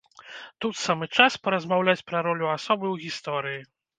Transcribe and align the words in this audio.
Тут 0.63 0.73
самы 0.83 1.07
час 1.17 1.35
паразмаўляць 1.43 2.03
пра 2.09 2.23
ролю 2.27 2.49
асобы 2.57 2.85
ў 2.93 3.05
гісторыі. 3.05 3.61